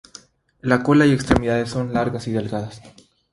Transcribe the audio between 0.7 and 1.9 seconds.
cola y extremidades